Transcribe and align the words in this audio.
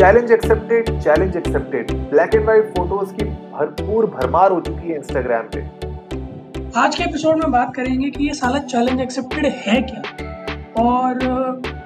Challenge 0.00 0.30
accepted 0.32 0.86
challenge 1.00 1.36
accepted 1.36 1.90
black 2.10 2.34
and 2.34 2.44
white 2.44 2.68
photos 2.76 3.12
की 3.14 3.24
भरपूर 3.24 4.06
भरमार 4.06 4.52
हो 4.52 4.60
चुकी 4.60 4.88
है 4.88 4.96
इंस्टाग्राम 4.96 5.48
पे। 5.54 5.60
आज 6.80 6.94
के 6.96 7.02
एपिसोड 7.04 7.38
में 7.38 7.50
बात 7.52 7.74
करेंगे 7.74 8.08
कि 8.10 8.26
ये 8.26 8.34
साला 8.34 8.58
चैलेंज 8.70 9.00
एक्सेप्टेड 9.00 9.46
है 9.66 9.80
क्या? 9.82 10.02
और 10.82 11.18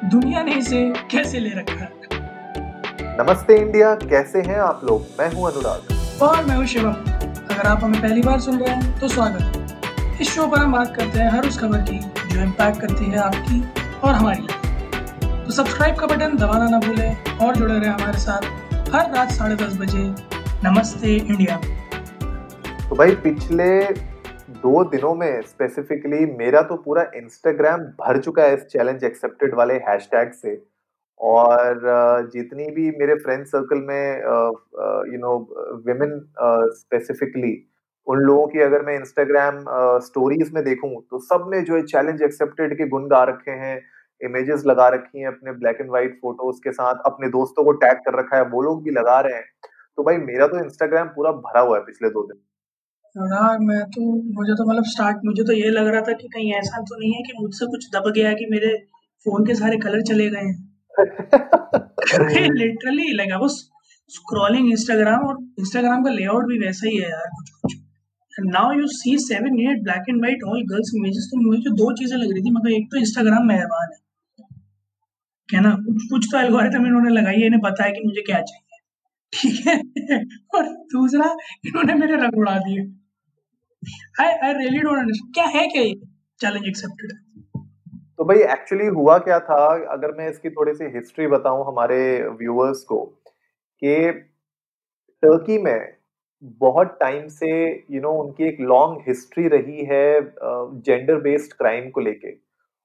दुनिया 0.05 0.43
ने 0.43 0.55
इसे 0.55 0.83
कैसे 1.11 1.39
ले 1.39 1.51
रखा 1.57 1.81
है? 1.81 1.91
नमस्ते 3.21 3.57
इंडिया 3.57 3.95
कैसे 4.05 4.43
हैं 4.43 4.59
आप 4.61 4.81
लोग? 4.85 5.07
मैं 5.21 5.31
हूँ 5.33 5.51
अनुराग। 5.51 6.23
और 6.23 6.45
मैं 6.45 6.57
हूँ 6.57 6.67
शिवम 6.67 6.93
अगर 6.93 7.67
आप 7.67 7.85
हमें 7.85 8.01
पहली 8.03 8.23
बार 8.23 8.41
सुन 8.41 8.59
रहे 8.59 8.75
हैं 8.75 8.99
तो 9.01 9.09
स्वागत। 9.09 10.21
इस 10.21 10.35
शो 10.35 10.47
पर 10.47 10.59
हम 10.59 10.73
बात 10.73 10.97
करते 10.97 11.19
हैं 11.19 11.31
हर 11.31 11.49
उस 11.49 11.61
खबर 11.61 11.79
की 11.91 11.99
जो 12.29 12.43
इम्पैक्ट 12.43 12.81
करती 12.81 13.11
है 13.11 13.19
आपकी 13.21 13.65
और 14.05 14.15
हमारी 14.15 14.43
तो 14.43 14.64
सब्सक्राइब 15.55 15.97
का 15.97 16.07
बटन 16.07 16.37
दबाना 16.37 16.69
ना 16.69 16.79
भूलें 16.81 17.39
और 17.47 17.57
जुड़े 17.57 17.75
रहे 17.75 17.89
हमारे 17.89 18.19
साथ 18.19 18.95
हर 18.95 19.11
रात 19.11 19.31
साढ़े 19.33 19.57
दस 19.57 19.77
बजे। 19.81 20.03
नमस्ते, 20.65 21.15
इंडिया। 21.17 21.57
तो 22.89 22.97
भाई, 22.97 23.15
पिछले 23.17 23.69
दो 24.65 24.83
दिनों 24.87 25.15
में 25.15 25.43
स्पेसिफिकली 25.43 26.27
मेरा 26.39 26.63
तो 26.63 26.77
पूरा 26.79 27.07
इंस्टाग्राम 27.17 27.85
भर 28.01 28.21
चुका 28.21 28.43
है 28.43 28.55
इस 28.55 28.67
चैलेंज 28.67 29.05
एक्सेप्टेड 29.05 29.55
वाले 29.55 29.75
हैशटैग 29.89 30.33
से। 30.33 30.57
और 31.21 31.81
जितनी 32.35 32.71
भी 32.73 32.91
मेरे 32.99 33.15
फ्रेंड 33.23 33.47
सर्कल 33.47 33.87
में 33.87 34.19
यू 35.13 35.19
नो 35.21 35.39
विमेन 35.87 36.21
स्पेसिफिकली 36.75 37.57
उन 38.07 38.19
लोगों 38.21 38.47
की 38.49 38.61
अगर 38.63 38.87
मैं 38.87 38.99
इंस्टाग्राम 38.99 39.65
स्टोरीज 40.05 40.53
में 40.55 40.63
देखूँ 40.65 40.95
तो 41.01 41.19
सबने 41.25 41.61
जो 41.63 41.77
है 41.77 41.83
चैलेंज 41.89 42.23
एक्सेप्टेड 42.23 42.79
के 42.79 42.89
गुण 42.89 43.09
गा 43.09 43.25
रखे 43.31 43.61
हैं। 43.65 43.77
इमेजेस 44.25 44.63
लगा 44.67 44.89
रखी 44.91 45.21
हैं 45.21 45.29
अपने 45.29 45.53
ब्लैक 45.59 45.79
एंड 45.81 45.91
व्हाइट 45.91 46.19
फ़ोटोज़ 46.21 46.61
के 46.65 46.73
साथ 46.73 47.03
अपने 47.07 47.29
दोस्तों 47.31 47.65
को 47.65 47.73
टैग 47.81 47.99
कर 48.01 48.19
रखा 48.19 48.37
है 48.37 48.45
वो 48.51 48.63
लोग 48.63 48.83
भी 48.85 48.91
लगा 48.93 49.21
रहे 49.21 49.35
हैं। 49.35 49.45
तो 49.99 50.03
भाई 50.03 50.17
मेरा 50.21 50.47
तो 50.49 50.59
इंस्टाग्राम 50.59 51.09
पूरा 51.11 51.31
भरा 51.43 51.61
हुआ 51.63 51.77
है 51.77 51.83
पिछले 51.85 52.09
दो 52.11 52.23
दिन। 52.25 52.39
हाँ 53.33 53.53
मैं 53.61 53.83
तो 53.91 54.01
मुझे 54.33 54.55
तो 54.55 54.65
मतलब 54.65 54.85
स्टार्ट 54.87 55.19
मुझे 55.25 55.43
तो 55.45 55.53
ये 55.55 55.71
लग 55.73 55.87
रहा 55.89 56.01
था 56.03 56.13
कि 56.15 56.29
कहीं 56.31 56.53
ऐसा 56.55 56.81
तो 56.83 56.97
नहीं 56.97 57.13
है 57.13 57.23
कि 57.23 57.33
मुझसे 57.41 57.67
कुछ 57.69 57.89
दब 57.93 58.11
गया 58.11 58.29
है 58.29 58.35
कि 58.37 58.47
मेरे 58.51 58.71
फ़ोन 59.27 59.47
के 59.47 59.55
सारे 59.57 59.77
कलर 59.79 60.03
चले 60.09 60.29
गए 60.31 60.47
हैं। 60.47 60.57
Literally 62.55 63.13
like 63.15 63.33
I 63.33 63.39
was 63.41 63.55
scrolling 64.11 64.71
Instagram 64.71 65.27
और 65.27 65.39
इंस्टाग्राम 65.61 66.05
का 66.05 66.11
लेआउट 66.13 66.47
भी 66.49 66.59
वैसा 66.59 66.89
ही 66.89 66.97
है 66.97 67.11
यार 67.11 67.29
कुछ 67.37 67.51
कुछ। 67.53 67.77
Now 68.49 68.73
you 68.73 68.87
see 68.93 69.17
seven 69.21 69.61
eight 69.63 69.83
black 69.83 70.09
and 70.09 70.21
white 70.21 70.43
all 70.45 70.63
girls 70.71 70.93
images 70.97 71.29
तो 71.31 71.41
मुझे 71.43 71.71
दो 71.77 71.93
चीज़ें 71.99 72.17
लग 72.17 72.33
रही 72.33 72.43
थी 72.43 72.53
मतलब 72.55 72.73
एक 72.73 72.91
तो 72.93 72.99
इंस्टाग्राम 72.99 73.47
मेहरबान 73.49 73.93
है। 73.93 73.99
क्या 75.49 75.61
ना? 75.61 75.71
कुछ 75.87 76.03
कुछ 76.11 76.27
तो 76.33 76.39
एल्गोरिथम 76.39 76.87
इन्होंने 76.87 77.11
लगाई 77.11 77.41
है 77.41 77.47
इन्हें 77.47 77.61
पता 77.63 77.85
है 77.85 77.93
कि 77.93 78.01
मुझे 78.07 78.23
क्या 78.23 78.41
चाहिए। 78.41 78.79
ठीक 79.33 79.67
है? 79.67 79.77
और 80.55 80.69
दूसरा 80.93 81.27
इन्होंने 81.67 81.95
मेरे 81.95 82.17
रंग 82.17 82.39
उड़ा 82.39 82.57
दिए। 82.59 82.85
I 84.21 84.27
I 84.27 84.53
really 84.53 84.79
don't 84.79 84.99
understand 84.99 85.35
क्या 85.35 85.45
है 85.59 85.67
क्या 85.69 85.83
ये? 85.83 85.95
चैलेंज 86.41 86.67
एक्सेप्टेड 86.69 87.13
तो 88.19 88.25
भाई 88.25 88.39
एक्चुअली 88.53 88.87
हुआ 88.87 89.19
क्या 89.19 89.39
था? 89.41 89.57
अगर 89.93 90.13
मैं 90.19 90.29
इसकी 90.31 90.51
थोड़ी 90.51 90.75
सी 90.75 90.85
हिस्ट्री 90.85 91.27
बताऊँ 91.27 91.67
हमारे 91.67 91.99
व्यूअर्स 92.41 92.83
को 92.83 93.05
कि 93.83 94.11
टर्की 95.23 95.59
में 95.59 95.95
बहुत 96.61 96.97
टाइम 97.01 97.29
से 97.29 97.51
यू 97.51 97.95
you 97.95 98.03
नो 98.03 98.09
know, 98.09 98.25
उनकी 98.25 98.45
एक 98.45 98.61
लॉन्ग 98.61 99.03
हिस्ट्री 99.09 99.49
रही 99.49 99.85
है 99.85 100.07
जेंडर 100.87 101.21
बेस्ड 101.21 101.53
क्राइम 101.53 101.91
को 101.91 102.01
लेके। 102.01 102.44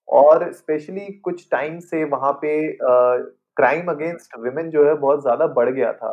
और 0.10 0.52
स्पेशली 0.54 1.06
कुछ 1.24 1.48
टाइम 1.52 1.80
से 1.82 2.04
वहाँ 2.06 2.32
पे 2.42 2.52
क्राइम 2.82 3.88
अगेंस्ट 3.92 4.38
वुमेन 4.40 4.70
जो 4.70 4.88
है 4.88 4.94
बहुत 4.96 5.22
ज़्यादा 5.22 5.48
बढ़ 5.50 5.70
गया 5.70 5.92
था। 5.94 6.12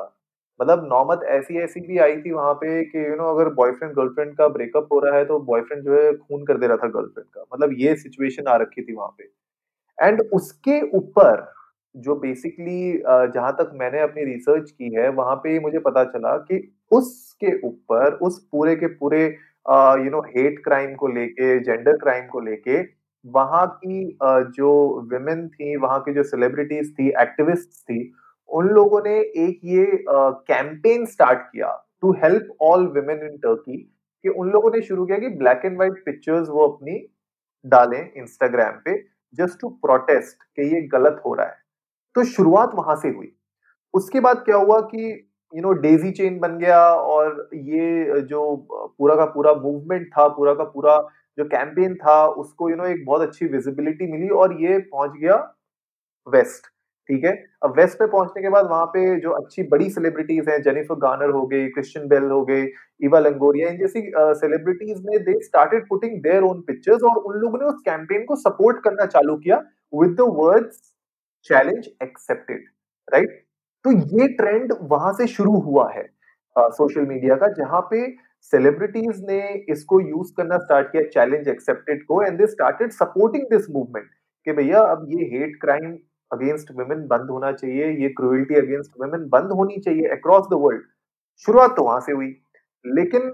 मतलब 0.61 0.85
नौमत 0.85 1.21
ऐसी 1.31 1.59
ऐसी 1.61 1.81
भी 1.81 1.99
आई 1.99 2.17
थी 2.17 2.31
वहाँ 2.33 2.53
पे 2.55 2.83
कि 2.85 2.99
यू 3.01 3.17
नो 3.17 3.25
अगर 3.35 3.49
बॉयफ्रेंड 3.55 3.93
गर्लफ्रेंड 3.95 4.37
का 4.37 4.49
ब्रेकअप 4.49 4.89
हो 4.93 4.99
रहा 5.01 5.17
है 5.17 5.25
तो 5.25 5.39
बॉयफ्रेंड 5.47 5.83
जो 5.85 5.95
है 5.95 6.13
खून 6.15 6.45
कर 6.45 6.59
दे 6.59 6.67
रहा 6.67 6.77
था 6.77 6.89
गर्लफ्रेंड 6.91 7.27
का। 7.29 7.45
मतलब 7.55 7.75
ये 7.79 7.95
सिचुएशन 7.97 8.47
आ 8.49 8.57
रखी 8.57 8.83
थी 8.83 8.95
वहाँ 8.95 9.15
पे। 9.19 9.29
एंड 9.99 10.21
उसके 10.35 10.81
ऊपर 10.97 11.45
जो 11.95 12.15
बेसिकली 12.17 13.03
जहाँ 13.35 13.53
तक 13.53 13.71
मैंने 13.75 14.01
अपनी 14.01 14.25
रिसर्च 14.25 14.71
की 14.71 14.95
है, 14.95 15.09
वहाँ 15.11 15.37
पे 15.37 15.59
मुझे 15.61 15.79
पता 15.81 16.05
चला 16.07 16.37
कि 16.41 16.61
उसके 16.93 17.61
ऊपर, 17.61 18.13
उस 18.13 18.39
पूरे 18.53 18.75
के 18.77 18.87
पूरे 18.87 19.25
यू 19.25 20.11
नो 20.11 20.21
हेट 20.29 20.63
क्राइम 20.65 20.95
को 20.95 21.09
लेके 21.09 21.59
जेंडर 21.61 21.97
क्राइम 21.99 22.27
को 22.27 22.41
लेके 22.41 22.83
वहाँ 23.35 23.67
की 23.77 24.19
जो 24.57 24.69
विमेन 25.13 25.47
थी, 25.49 25.77
वहाँ 25.77 25.99
की 26.01 26.13
जो 26.15 26.23
सेलिब्रिटीज 26.23 26.93
थी 26.99 27.09
एक्टिविस्ट 27.21 27.69
थी, 27.81 28.13
उन 28.49 28.69
लोगों 28.69 29.01
ने 29.05 29.19
एक 29.19 29.61
ये 29.65 30.05
कैंपेन 30.09 31.07
स्टार्ट 31.07 31.39
किया 31.43 31.71
to 32.03 32.13
help 32.23 32.49
all 32.63 32.87
women 32.89 33.23
in 33.23 33.37
Turkey 33.39 33.77
कि 34.25 34.29
उन 34.31 34.51
लोगों 34.51 34.71
ने 34.71 34.81
शुरू 34.83 35.07
किया 35.07 35.19
कि 35.19 35.29
ब्लैक 35.37 35.63
एंड 35.65 35.77
व्हाइट 35.77 36.03
पिक्चर्स 36.07 36.49
वो 36.49 36.67
अपनी 36.67 36.99
डालें 37.65 38.01
इंस्टाग्राम 38.01 38.81
पे 38.85 38.99
जस्ट 39.35 39.61
टू 39.61 39.69
प्रोटेस्ट 39.83 40.43
कि 40.57 40.75
ये 40.75 40.81
गलत 40.89 41.21
हो 41.27 41.35
रहा 41.35 41.47
है। 41.47 41.59
तो 42.15 42.25
शुरुआत 42.25 42.75
वहाँ 42.75 42.97
से 42.97 43.09
हुई। 43.09 43.33
उसके 43.95 44.21
बाद 44.21 44.43
क्या 44.45 44.57
हुआ 44.57 44.81
कि 44.85 45.03
यू 45.53 45.63
नो 45.63 45.73
डेजी 45.81 46.11
चेन 46.13 46.39
बन 46.39 46.57
गया 46.59 46.81
और 46.93 47.49
ये 47.55 48.21
जो 48.23 48.41
पूरा 48.71 49.15
का 49.17 49.25
पूरा 49.25 49.53
मूवमेंट 49.55 50.07
था, 50.09 50.27
पूरा 50.29 50.55
का 50.55 50.65
पूरा 50.65 50.97
जो 51.39 51.45
कैंपेन 51.47 51.95
था 51.95 52.25
उसको 52.27 52.69
यू 52.69 52.75
you 52.75 52.83
नो 52.83 52.89
know, 52.89 52.97
एक 52.97 53.05
बहुत 53.07 53.21
अच्छी 53.23 53.47
विजिबिलिटी 53.47 54.11
मिली 54.13 54.29
और 54.37 54.61
ये 54.63 54.79
पहुँच 54.93 55.19
गया 55.21 55.37
वेस्ट 56.27 56.67
ठीक 57.09 57.25
है? 57.25 57.33
अब 57.65 57.77
वेस्ट 57.77 58.01
में 58.01 58.11
पहुँचने 58.11 58.43
के 58.43 58.49
बाद 58.49 58.69
वहाँ 58.71 58.87
पे 58.87 59.05
जो 59.21 59.31
अच्छी 59.33 59.63
बड़ी 59.69 59.89
सेलिब्रिटीज 59.91 60.49
हैं 60.49 60.61
जेनिफर 60.63 60.95
गार्नर 60.99 61.31
हो 61.31 61.47
गई 61.47 61.69
क्रिश्चियन 61.69 62.09
बेल 62.09 62.25
हो 62.31 62.45
गई 62.45 62.67
इवा 63.01 63.19
लंगोरिया 63.19 63.69
इन 63.69 63.79
जैसी 63.79 64.03
सेलिब्रिटीज 64.41 65.05
ने 65.07 65.19
they 65.25 65.39
started 65.43 65.87
putting 65.89 66.21
their 66.23 66.43
own 66.43 66.61
pictures 66.67 67.03
और 67.03 67.23
उन 67.23 67.39
लोगों 67.41 67.59
ने 67.59 67.65
उस 67.65 67.81
कैंपेन 67.85 68.25
को 68.25 68.37
सपोर्ट 68.39 68.83
करना 68.85 69.07
चालू 69.07 69.37
किया 69.37 69.63
with 69.93 70.17
the 70.17 70.29
words 70.39 70.81
challenge 71.51 71.89
accepted 72.03 72.65
right 73.09 73.43
तो 73.85 73.93
ये 74.19 74.29
ट्रेंड 74.35 74.73
वहाँ 74.83 75.13
से 75.13 75.27
शुरू 75.29 75.59
हुआ 75.61 75.91
है 75.93 76.09
सोशल 76.57 77.01
uh, 77.01 77.09
मीडिया 77.09 77.35
का 77.37 77.49
जहाँ 77.53 77.81
पे 77.91 78.07
सेलिब्रिटीज 78.53 79.23
ने 79.25 79.39
इसको 79.71 80.01
यूज़ 80.01 80.33
करना 80.37 80.59
स्टार्ट 80.59 80.91
किया 80.93 81.03
चैलेंज 81.15 81.49
एक्सेप्टेड 81.49 82.05
को 82.07 82.23
and 82.23 82.39
they 82.39 82.47
started 82.47 82.93
supporting 82.93 83.47
this 83.51 83.71
movement 83.71 84.11
कि 84.47 84.53
भैया, 84.53 84.81
अब 84.81 85.07
ये 85.11 85.25
हेट 85.31 85.57
क्राइम 85.61 85.97
अगेंस्ट 86.31 86.71
वुमेन 86.73 87.07
बंद 87.07 87.31
होना 87.31 87.51
चाहिए, 87.53 87.87
ये 88.03 88.09
क्रूएल्टी 88.09 88.55
अगेंस्ट 88.55 88.93
वुमेन 89.01 89.29
बंद 89.29 89.53
होनी 89.53 89.81
चाहिए 89.81 90.09
अक्रॉस 90.17 90.47
द 90.51 90.59
वर्ल्ड 90.63 90.83
शुरुआत 91.45 91.75
तो 91.77 91.83
वहाँ 91.83 92.01
से 92.01 92.13
हुई 92.13 92.29
लेकिन 92.85 93.33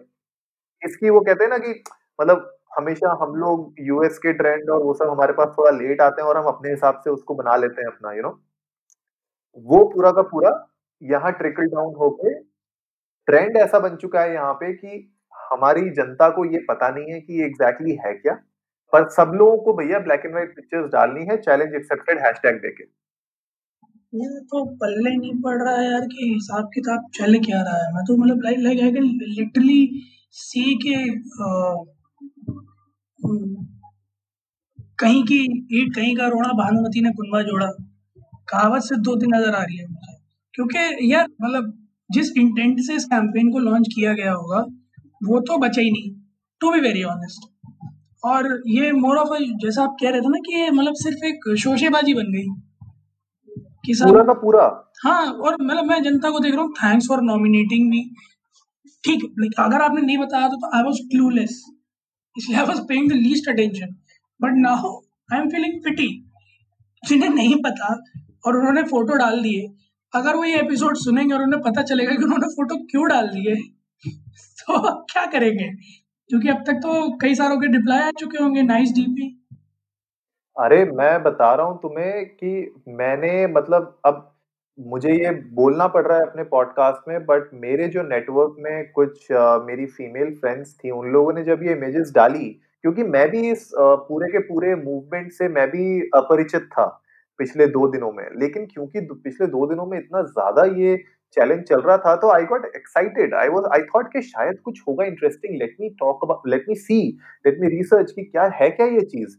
इसकी 0.82 1.10
वो 1.10 1.20
कहते 1.20 1.44
हैं 1.44 1.50
ना 1.50 1.58
कि 1.58 1.82
मतलब 2.18 2.50
हमेशा 2.76 3.10
हम 3.20 3.34
लोग 3.36 3.74
यूएस 3.80 4.18
के 4.18 4.32
ट्रेंड 4.32 4.70
और 4.70 4.82
वो 4.82 4.94
सब 4.94 5.10
हमारे 5.10 5.32
पास 5.32 5.54
थोड़ा 5.58 5.70
लेट 5.70 6.00
आते 6.00 6.22
हैं 6.22 6.28
और 6.28 6.36
हम 6.36 6.44
अपने 6.44 6.70
हिसाब 6.70 7.00
से 7.04 7.10
उसको 7.10 7.34
बना 7.34 7.56
लेते 7.56 7.82
हैं 7.82 7.88
अपना 7.88 8.12
यू 8.12 8.16
you 8.16 8.24
नो 8.24 8.30
know? 8.30 8.38
वो 9.66 9.84
पूरा 9.84 10.10
का 10.12 10.22
पूरा 10.22 10.52
यहाँ 11.02 11.32
ट्रिकल 11.32 11.66
डाउन 11.66 11.94
होके 11.96 12.34
ट्रेंड 13.32 13.56
ऐसा 13.58 13.78
बन 13.80 13.96
चुका 13.96 14.20
है 14.20 14.32
यहाँ 14.32 14.52
पे 14.54 14.72
कि 14.74 14.96
हमारी 15.34 15.82
जनता 15.92 16.28
को 16.30 16.44
ये 16.46 16.58
पता 16.68 16.88
नहीं 16.90 17.12
है 17.12 17.20
कि 17.20 17.42
एग्जैक्टली 17.44 17.90
exactly 17.90 18.06
है 18.06 18.12
क्या, 18.14 18.32
पर 18.92 19.08
सब 19.10 19.30
लोगों 19.36 19.56
को 19.58 19.72
भैया 19.74 19.98
ब्लैक 20.00 20.22
एंड 20.24 20.32
व्हाइट 20.34 20.54
पिक्चर्स 20.56 20.90
डालनी 20.92 21.24
है 21.26 21.36
चैलेंज 21.38 21.74
एक्सेप्टेड 21.76 22.18
हैशटैग 22.24 22.56
देके। 22.62 22.84
ये 24.12 24.40
तो 24.46 24.64
पल्ले 24.76 25.10
नहीं 25.10 25.32
पड़ 25.42 25.56
रहा 25.62 25.74
है 25.76 25.84
यार 25.84 26.06
कि 26.08 26.28
हिसाब 26.32 26.68
किताब 26.74 27.08
चल 27.14 27.38
क्या 27.44 27.62
रहा 27.62 27.76
है। 27.76 27.92
मैं 27.94 28.04
तो 28.06 28.16
मतलब 28.16 28.42
like 28.44 28.58
like 28.60 28.80
I 28.80 28.92
can 28.92 29.06
literally 29.30 29.80
see 30.36 30.64
के 30.84 30.96
कहीं 34.98 35.22
की 35.24 35.38
ईट 35.74 35.94
कहीं 35.94 36.16
का 36.16 36.26
रोना 36.28 36.52
भानुमति 36.58 37.00
ने 37.00 37.10
कुंबा 37.12 37.42
जोड़ा। 37.42 37.66
कहावत 38.48 38.82
से 38.82 38.96
दो 39.02 39.14
दिन 39.16 39.34
नज़र 39.34 39.54
आ 39.54 39.62
रही 39.62 39.76
है 39.76 39.86
मुझे। 39.86 40.18
क्योंकि 40.54 41.12
यार 41.12 41.26
मतलब 41.42 41.72
जिस 42.12 42.32
इंटेंट 42.36 42.80
से 42.80 42.94
इस 42.94 43.04
कैंपेन 43.04 43.50
को 43.52 43.58
लॉन्च 43.58 43.88
किया 43.94 44.12
गया 44.12 44.32
होगा 44.32 44.64
वो 45.24 45.40
तो 45.40 45.58
बचा 45.58 45.80
ही 45.82 45.90
नहीं 45.90 46.10
टू 46.60 46.70
बी 46.72 46.80
वेरी 46.80 47.02
ऑनेस्ट 47.02 47.48
और 48.22 48.48
ये 48.68 48.90
मोर 48.92 49.16
ऑफ़ 49.16 49.38
जैसा 49.64 49.82
आप 49.82 49.96
कह 50.00 50.10
रहे 50.10 50.20
थे 50.20 50.28
ना 50.28 50.38
कि 50.38 50.70
मतलब 50.70 50.94
सिर्फ़ 50.94 51.24
एक 51.26 51.54
शोशेबाजी 51.58 52.14
बन 52.14 52.32
गई 52.32 52.46
कि 53.86 53.94
पूरा 54.02 54.22
का 54.24 54.32
पूरा। 54.32 54.64
हाँ 55.04 55.26
और 55.26 55.56
मतलब 55.62 55.84
मैं 55.84 56.02
जनता 56.02 56.30
को 56.30 56.40
देख 56.40 56.54
रहा 56.54 56.62
हूँ 56.62 56.72
थैंक्स 56.72 57.08
फॉर 57.08 57.22
नॉमिनेटिंग 57.22 57.88
मी 57.90 58.02
ठीक 59.04 59.24
लाइक 59.38 59.52
अगर 59.58 59.82
आपने 59.82 60.00
नहीं 60.00 60.18
बताया 60.18 60.48
तो 60.48 60.70
आई 60.76 60.82
वाज 60.82 60.98
क्लूलेस 61.10 61.62
इसलिए 62.36 62.58
I 62.58 62.66
was 62.66 62.78
paying 62.88 63.10
the 63.10 63.14
least 63.22 63.48
attention 63.48 63.94
but 64.40 64.58
now 64.58 64.92
I 65.32 65.40
am 65.40 65.48
feeling 65.48 65.82
pity 65.84 66.08
जिन्हें 67.02 67.30
नहीं 67.30 67.56
पता 67.56 67.94
और 68.46 68.56
उन्होंने 68.56 68.82
फ़ोटो 68.82 69.14
डाल 69.14 69.42
दिए 69.42 69.66
अगर 70.14 70.36
वो 70.36 70.44
ये 70.44 70.58
एपिसोड 70.60 70.96
सुनेंगे 70.96 71.34
और 71.34 71.42
उन्हें 71.42 71.62
पता 71.62 71.82
चलेगा 71.82 72.14
कि 72.14 72.22
उन्होंने 72.22 72.46
फ़ोटो 72.46 72.76
क्यों 72.90 73.08
डाल 73.08 73.28
दिए 73.28 73.54
तो 74.60 75.04
क्या 75.04 75.26
करेंगे? 75.26 75.68
क्योंकि 76.28 76.48
अब 76.48 76.56
तक 76.56 76.72
तो 76.72 77.18
कई 77.18 77.34
सारों 77.34 77.60
के 77.60 77.66
रिप्लाई 77.66 77.98
आ 77.98 78.10
चुके 78.10 78.42
होंगे 78.42 78.62
नाइस 78.62 78.92
डीपी 78.92 79.38
अरे 80.58 80.84
मैं 80.84 81.22
बता 81.22 81.54
रहा 81.54 81.66
हूँ 81.66 81.78
तुम्हें 81.82 82.26
कि 82.26 82.74
मैंने 82.88 83.46
मतलब 83.46 84.00
अब 84.04 84.36
मुझे 84.80 85.12
ये 85.12 85.30
बोलना 85.30 85.86
पड़ 85.86 86.06
रहा 86.06 86.18
है 86.18 86.26
अपने 86.26 86.44
पॉडकास्ट 86.44 87.08
में 87.08 87.26
बट 87.26 87.50
मेरे 87.54 87.88
जो 87.88 88.02
नेटवर्क 88.02 88.56
में 88.58 88.92
कुछ 88.92 89.32
uh, 89.32 89.64
मेरी 89.64 89.86
फीमेल 89.86 90.34
फ्रेंड्स 90.34 90.74
थी 90.74 90.90
उन 90.90 91.08
लोगों 91.08 91.32
ने 91.32 91.44
जब 91.44 91.62
ये 91.62 91.72
इमेजेस 91.72 92.12
डाली 92.14 92.60
क्योंकि 92.82 93.02
मैं 93.02 93.30
भी 93.30 93.50
इस 93.50 93.70
uh, 93.80 93.96
पूरे 93.96 94.32
के 94.32 94.38
पूरे 94.38 94.74
मूवमेंट 94.74 95.32
से 95.32 95.48
मैं 95.48 95.68
भी 95.68 96.00
अपरिचित 96.00 96.62
था। 96.62 97.01
पिछले 97.38 97.66
दो 97.68 97.86
दिनों 97.88 98.12
में। 98.12 98.24
लेकिन 98.40 98.66
क्योंकि 98.66 99.00
पिछले 99.14 99.46
दो 99.48 99.66
दिनों 99.66 99.86
में 99.86 99.98
इतना 99.98 100.22
ज़्यादा 100.24 100.64
ये 100.76 100.96
चैलेंज 101.36 101.62
चल 101.64 101.80
रहा 101.80 101.96
था 101.98 102.14
तो 102.16 102.30
I 102.30 102.44
got 102.46 102.64
excited 102.76 103.34
I 103.34 103.48
was 103.50 103.64
I 103.74 103.82
thought 103.86 104.12
कि 104.12 104.22
शायद 104.22 104.58
कुछ 104.64 104.80
होगा 104.88 105.04
interesting 105.04 105.56
let 105.58 105.76
me 105.80 105.88
talk 106.00 106.24
about 106.24 106.48
let 106.48 106.64
me 106.68 106.74
see 106.76 106.98
let 107.46 107.60
me 107.60 107.68
research 107.76 108.10
कि 108.12 108.24
क्या 108.24 108.50
है 108.54 108.70
क्या 108.70 108.86
ये 108.88 109.00
चीज़? 109.06 109.36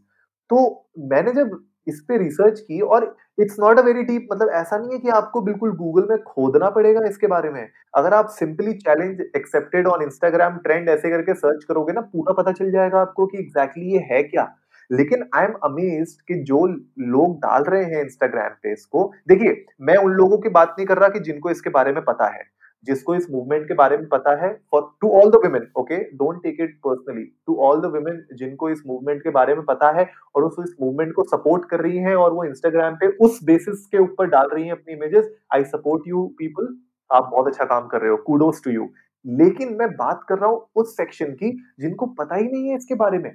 तो 0.50 0.86
मैंने 1.10 1.32
जब 1.32 1.60
इस 1.86 2.00
पे 2.08 2.16
रिसर्च 2.18 2.60
की 2.60 2.80
और 2.80 3.04
it's 3.38 3.56
not 3.60 3.78
a 3.78 3.82
very 3.82 4.02
deep 4.02 4.28
मतलब 4.32 4.50
ऐसा 4.54 4.76
नहीं 4.78 4.92
है 4.92 4.98
कि 4.98 5.08
आपको 5.10 5.40
बिल्कुल 5.42 5.72
गूगल 5.76 6.06
में 6.10 6.22
खोदना 6.22 6.70
पड़ेगा 6.70 7.00
इसके 7.08 7.26
बारे 7.26 7.50
में। 7.50 7.68
अगर 7.94 8.14
आप 8.14 8.28
simply 8.30 8.72
challenge 8.74 9.20
accepted 9.36 9.86
on 9.86 10.02
Instagram 10.02 10.56
trend 10.58 10.88
ऐसे 10.88 11.10
करके 11.10 11.34
सर्च 11.34 11.64
करोगे 11.64 11.92
ना, 11.92 12.00
पूरा 12.02 12.32
पता 12.32 12.52
चल 12.52 12.70
जाएगा 12.72 13.00
आपको 13.00 13.26
कि 13.26 13.38
एग्जैक्टली 13.38 13.84
exactly 13.84 14.08
ये 14.08 14.14
है 14.14 14.22
क्या। 14.24 14.44
लेकिन 14.90 15.24
आई 15.34 15.44
एम 15.44 15.52
अमेज्ड 15.64 16.20
कि 16.28 16.42
जो 16.44 16.66
लोग 16.66 17.36
डाल 17.38 17.64
रहे 17.64 17.84
हैं 17.84 18.02
इंस्टाग्राम 18.02 18.56
पे 18.62 18.72
इसको, 18.72 19.12
देखिए, 19.28 19.64
मैं 19.80 19.96
उन 19.96 20.12
लोगों 20.12 20.38
की 20.38 20.48
बात 20.50 20.74
नहीं 20.78 20.86
कर 20.86 20.98
रहा 20.98 21.08
कि 21.08 21.20
जिनको 21.20 21.50
इसके 21.50 21.70
बारे 21.70 21.92
में 21.92 22.04
पता 22.04 22.28
है, 22.28 22.42
जिसको 22.86 23.14
इस 23.14 23.26
मूवमेंट 23.30 23.66
के 23.68 23.74
बारे 23.74 23.96
में 23.96 24.06
पता 24.08 24.34
है 24.36 24.52
for 24.70 24.82
to 25.00 25.10
all 25.20 25.30
the 25.30 25.40
women 25.44 25.66
okay 25.78 25.96
don't 26.14 26.42
take 26.42 26.56
it 26.60 26.74
personally 26.86 27.22
to 27.46 27.54
all 27.66 27.80
the 27.80 27.90
women 27.94 28.22
जिनको 28.38 28.68
इस 28.70 28.82
मूवमेंट 28.86 29.22
के 29.22 29.30
बारे 29.30 29.54
में 29.54 29.64
पता 29.64 29.90
है 29.98 30.06
और 30.34 30.44
उस 30.44 30.56
इस 30.60 30.74
मूवमेंट 30.80 31.12
को 31.14 31.24
सपोर्ट 31.26 31.64
कर 31.70 31.80
रही 31.80 31.98
हैं 31.98 32.14
और 32.16 32.32
वो 32.32 32.44
इंस्टाग्राम 32.44 32.96
पे 32.96 33.06
उस 33.26 33.38
बेसिस 33.44 33.86
के 33.86 33.98
ऊपर 33.98 34.26
डाल 34.28 34.48
रही 34.52 34.64
हैं 34.64 34.72
अपनी 34.72 34.94
images 34.94 35.30
I 35.54 35.64
support 35.66 36.08
you 36.08 36.26
people 36.38 36.76
आप 37.10 37.28
बहुत 37.32 37.46
अच्छा 37.46 37.64
काम 37.64 37.86
कर 37.86 38.00
रहे 38.00 38.10
हो. 38.10 38.16
कूडोस 38.16 38.60
टू 38.64 38.70
यू 38.70 38.88
लेकिन 39.24 39.74
मैं 39.78 39.88
बात 39.96 40.24
कर 40.28 40.38
रहा 40.38 40.50
हूँ 40.50 40.66
उस 40.76 40.96
सेक्शन 40.96 41.32
की 41.32 41.50
जिनको 41.80 42.06
पता 42.14 42.34
ही 42.34 42.44
नहीं 42.44 42.68
है 42.68 42.76
इसके 42.76 42.94
बारे 42.94 43.18
में। 43.18 43.30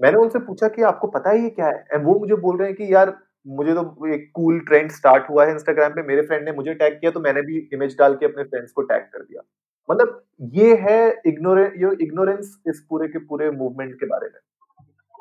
मैंने 0.00 0.18
उनसे 0.18 0.38
पूछा 0.40 0.68
कि 0.68 0.82
आपको 0.84 1.06
पता 1.08 1.30
है 1.30 1.42
ये 1.42 1.48
क्या 1.50 1.66
है? 1.66 1.98
वो 1.98 2.18
मुझे 2.18 2.34
बोल 2.36 2.58
रहे 2.58 2.68
हैं 2.68 2.76
कि, 2.76 2.92
यार, 2.94 3.16
मुझे 3.48 3.72
तो 3.74 4.06
एक 4.14 4.30
कूल 4.34 4.58
ट्रेंड 4.66 4.90
स्टार्ट 4.92 5.28
हुआ 5.30 5.44
है 5.44 5.52
इंस्टाग्राम 5.52 5.92
पे, 5.92 6.02
मेरे 6.04 6.22
फ्रेंड 6.22 6.44
ने 6.44 6.52
मुझे 6.52 6.74
टैग 6.74 6.92
किया 6.94 7.10
तो 7.10 7.20
मैंने 7.20 7.42
भी 7.42 7.58
इमेज 7.74 7.96
डाल 7.98 8.14
के 8.14 8.26
अपने 8.26 8.44
फ्रेंड्स 8.44 8.72
को 8.72 8.82
टैग 8.84 9.02
कर 9.04 9.22
दिया। 9.22 9.42
मतलब 9.88 10.22
ये 10.54 10.74
है 10.80 10.98
इग्नोरेंस 11.26 11.96
इग्नोरेंस 12.00 12.56
इस 12.68 12.84
पूरे 12.90 13.08
के 13.08 13.18
पूरे 13.26 13.50
मूवमेंट 13.52 13.94
के 13.94 14.06
बारे 14.06 14.26
में। 14.26 14.40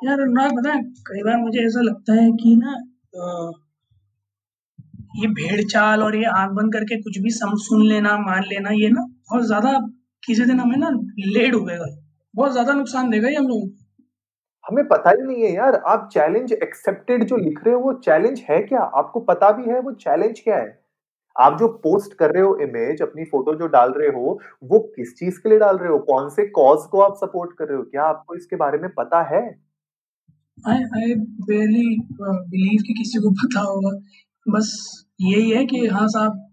यार 0.01 0.21
अनुराग 0.21 0.51
पता 0.51 0.73
है, 0.73 0.81
कई 1.07 1.23
बार 1.23 1.37
मुझे 1.39 1.65
ऐसा 1.65 1.81
लगता 1.81 2.13
है 2.13 2.29
कि 2.33 2.55
ना 2.57 2.75
ये 5.15 5.27
भेड़ 5.29 5.61
चाल 5.63 6.03
और 6.03 6.15
ये 6.15 6.25
आँख 6.33 6.51
बंद 6.53 6.73
करके 6.73 7.01
कुछ 7.01 7.17
भी 7.19 7.29
सम, 7.31 7.55
सुन 7.59 7.85
लेना, 7.87 8.17
मान 8.19 8.43
लेना, 8.43 8.69
ये 8.73 8.89
ना, 8.89 9.01
बहुत 9.01 9.45
ज़्यादा, 9.45 9.71
किसी 10.23 10.45
दिन 10.45 10.59
हमें 10.59 10.77
ना 10.77 10.89
लेड 11.27 11.51
डूबेगा 11.51 11.85
बहुत 12.33 12.51
ज़्यादा 12.51 12.73
नुकसान 12.73 13.09
देगा 13.09 13.29
ये 13.29 13.35
हम 13.35 13.47
लोगों 13.47 13.67
को। 13.67 13.80
हमें 14.65 14.87
पता 14.87 15.09
ही 15.09 15.23
नहीं 15.23 15.43
है 15.43 15.53
यार, 15.53 15.75
आप 15.75 16.09
चैलेंज 16.13 16.51
एक्सेप्टेड 16.53 17.23
जो 17.23 17.37
लिख 17.37 17.59
रहे 17.65 17.73
हो, 17.75 17.79
वो 17.81 17.93
चैलेंज 17.93 18.39
है 18.49 18.59
क्या? 18.63 18.79
आपको 18.79 19.19
पता 19.19 19.51
भी 19.51 19.69
है, 19.71 19.79
वो 19.79 19.91
चैलेंज 19.91 20.39
क्या 20.39 20.57
है? 20.57 20.79
आप 21.35 21.57
जो 21.59 21.67
पोस्ट 21.83 22.13
कर 22.13 22.31
रहे 22.31 22.43
हो 22.43 22.55
इमेज 22.61 23.01
अपनी 23.01 23.25
फ़ोटो 23.25 23.55
जो 23.55 23.67
डाल 23.67 23.91
रहे 23.91 24.09
हो, 24.09 24.39
वो 24.63 24.79
किस 24.95 25.15
चीज़ 25.15 25.39
के 25.39 25.49
लिए 25.49 25.59
डाल 25.59 25.77
रहे 25.77 25.89
हो? 25.89 25.97
कौन 25.99 26.29
से 26.29 26.47
कॉज 26.49 26.85
को 26.91 27.01
आप 27.01 27.15
सपोर्ट 27.15 27.57
कर 27.57 27.67
रहे 27.67 27.77
हो? 27.77 27.83
क्या 27.83 28.03
आपको 28.03 28.35
इसके 28.35 28.55
बारे 28.55 28.77
में 28.77 28.89
पता 28.97 29.21
है? 29.23 29.41
आई 30.67 30.77
आई 30.95 31.15
बेरली 31.47 31.97
बिलीव 32.21 32.83
कि 32.87 32.93
किसी 32.93 33.19
को 33.19 33.31
पता 33.31 33.61
होगा। 33.61 33.91
बस 34.47 34.71
यही 35.21 35.51
है 35.51 35.65
कि 35.65 35.85
हाँ 35.87 36.07
साहब 36.07 36.50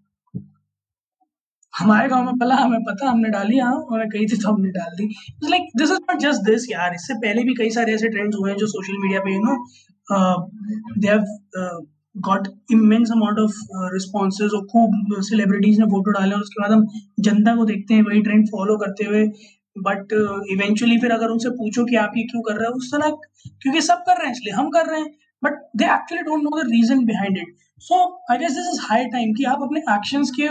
हमारे 1.78 2.08
गाँव 2.08 2.24
में 2.24 2.38
पला 2.38 2.54
हमें 2.56 2.80
पता 2.84 3.08
हमने 3.10 3.28
डाली 3.30 3.58
हाँ 3.58 3.72
और 3.72 4.04
कही 4.06 4.26
थी 4.26 4.36
तो 4.36 4.52
हमने 4.52 4.70
डाल 4.70 4.96
दी। 4.96 5.06
Like 5.50 5.68
this 5.78 5.90
is 5.90 5.98
not 6.00 6.20
just 6.20 6.42
this 6.44 6.70
यार 6.70 6.94
इससे 6.94 7.14
पहले 7.18 7.42
भी 7.44 7.54
कई 7.54 7.70
सारे 7.70 7.94
ऐसे 7.94 8.08
ट्रेंड्स 8.08 8.36
हुए 8.40 8.50
हैं 8.50 8.56
जो 8.58 8.66
सोशल 8.66 8.98
मीडिया 9.02 9.20
पे 9.20 9.34
you 9.34 9.40
know 9.44 9.56
they 10.98 11.08
have 11.08 11.86
got 12.28 12.48
immense 12.72 13.10
amount 13.12 13.38
of 13.38 13.52
responses 13.94 14.54
और 14.54 14.66
खूब 14.72 15.20
सेलिब्रिटीज 15.28 15.78
ने 15.80 15.86
फ़ोटो 15.86 16.10
डाले 16.10 16.34
और 16.34 16.40
उसके 16.40 16.62
बाद 16.62 16.72
हम 16.72 16.86
जनता 17.20 17.54
को 17.56 17.64
देखते 17.64 17.94
हैं 17.94 18.02
वही 18.02 18.22
ट्रेंड 18.22 18.46
फॉलो 18.48 18.76
करते 18.76 19.04
हुए। 19.04 19.24
बट 19.76 20.12
इवेंचुअली 20.52 20.94
uh, 20.94 21.00
फिर 21.02 21.10
अगर 21.12 21.28
उनसे 21.28 21.50
पूछो 21.50 21.84
कि 21.84 21.96
आप 21.96 22.12
ये 22.16 22.22
क्यों 22.22 22.42
कर 22.42 22.56
रहे 22.56 22.68
हो 22.68 22.74
उस 22.74 22.90
तरह 22.94 23.10
क्योंकि 23.62 23.80
सब 23.80 24.02
कर 24.06 24.16
रहे 24.18 24.26
हैं 24.26 24.32
इसलिए 24.32 24.54
हम 24.54 24.70
कर 24.70 24.86
रहे 24.86 25.00
हैं 25.00 25.10
but 25.42 25.60
they 25.76 25.84
actually 25.94 26.22
don't 26.22 26.42
know 26.42 26.62
the 26.62 26.66
reason 26.70 27.04
behind 27.04 27.38
it 27.38 27.54
so 27.80 27.96
I 28.30 28.38
guess 28.38 28.52
this 28.52 28.68
is 28.68 28.80
high 28.82 29.04
time 29.08 29.32
कि 29.34 29.44
आप 29.44 29.62
अपने 29.62 29.80
एक्शंस 29.94 30.30
के 30.30 30.48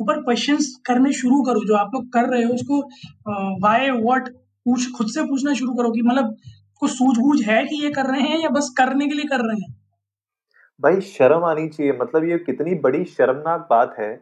ऊपर 0.00 0.20
क्वेश्चंस 0.22 0.74
करने 0.86 1.12
शुरू 1.12 1.42
करो, 1.42 1.60
जो 1.66 1.74
आप 1.76 1.90
लोग 1.94 2.12
कर 2.12 2.28
रहे 2.28 2.42
हो, 2.44 2.54
उसको 2.54 2.80
वाई 3.62 3.90
व्हाट 3.90 4.28
पूछ, 4.28 4.90
खुद 4.92 5.06
से 5.06 5.22
पूछना 5.22 5.52
शुरू 5.54 5.74
करो 5.74 5.90
कि 5.90 6.02
मतलब 6.02 6.36
कुछ 6.80 6.90
सूझबूझ 6.90 7.40
है 7.42 7.62
कि 7.64 7.82
ये 7.84 7.90
कर 7.90 8.06
रहे 8.06 8.20
हैं 8.20 8.38
या 8.40 8.48
बस 8.48 8.72
करने 8.78 9.06
के 9.06 9.14
लिए 9.14 9.24
कर 9.24 9.40
रहे 9.40 9.60
हैं? 9.60 9.74
भाई, 10.80 11.00
शर्म 11.00 11.44
आनी 11.44 11.68
चाहिए। 11.68 11.92
मतलब 11.92 12.24
ये 12.24 12.38
कितनी 12.38 12.74
बड़ी 12.80 13.04
शर्मनाक 13.04 13.66
बात 13.70 13.94
है 13.98 14.14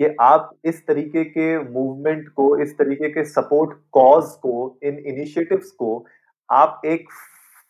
कि 0.00 0.14
आप 0.20 0.50
इस 0.64 0.86
तरीके 0.86 1.24
के 1.26 1.46
मूवमेंट 1.64 2.28
को, 2.28 2.56
इस 2.62 2.72
तरीके 2.78 3.08
के 3.08 3.24
सपोर्ट 3.24 3.78
कॉज 3.92 4.24
को, 4.42 4.78
इन 4.82 4.98
इनिशिएटिव्स 5.06 5.70
को, 5.70 6.04
आप 6.48 6.82
एक 6.86 7.08